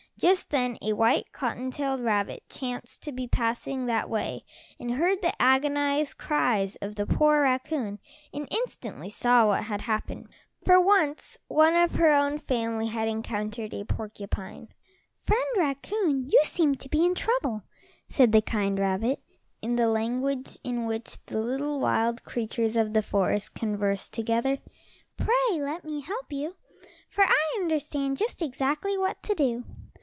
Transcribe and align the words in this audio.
Just 0.17 0.51
then 0.51 0.77
a 0.83 0.93
white 0.93 1.31
cottontail 1.31 1.97
rabbit 1.97 2.43
chanced 2.47 3.01
to 3.01 3.11
be 3.11 3.27
passing 3.27 3.87
that 3.87 4.07
way, 4.07 4.43
and 4.79 4.91
heard 4.93 5.23
the 5.23 5.33
agonized 5.41 6.19
cries 6.19 6.75
of 6.75 6.93
the 6.93 7.07
poor 7.07 7.41
raccoon 7.41 7.97
and 8.31 8.47
instantly 8.51 9.09
saw 9.09 9.47
what 9.47 9.63
had 9.63 9.81
happened, 9.81 10.27
for 10.63 10.79
once 10.79 11.39
one 11.47 11.75
of 11.75 11.95
her 11.95 12.11
own 12.13 12.37
family 12.37 12.85
had 12.85 13.07
encountered 13.07 13.73
a 13.73 13.83
porcupine. 13.83 14.67
"Friend 15.25 15.43
Raccoon, 15.57 16.29
you 16.29 16.41
seem 16.43 16.75
to 16.75 16.89
be 16.89 17.03
in 17.03 17.15
trouble," 17.15 17.63
said 18.07 18.31
the 18.31 18.43
kind 18.43 18.77
rabbit, 18.77 19.23
in 19.63 19.75
the 19.75 19.89
language 19.89 20.59
in 20.63 20.85
which 20.85 21.25
the 21.25 21.39
little 21.41 21.79
wild 21.79 22.23
creatures 22.23 22.77
of 22.77 22.93
the 22.93 23.01
forest 23.01 23.55
converse 23.55 24.07
together. 24.07 24.59
"Pray, 25.17 25.35
let 25.59 25.83
me 25.83 26.01
help 26.01 26.31
you, 26.31 26.57
for 27.09 27.23
I 27.23 27.59
understand 27.59 28.17
just 28.17 28.43
exactly 28.43 28.95
what 28.95 29.23
to 29.23 29.33
do." 29.33 29.63